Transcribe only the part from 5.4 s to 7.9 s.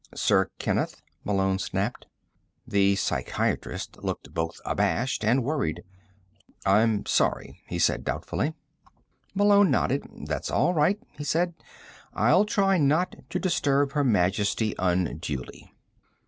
worried. "I'm sorry," he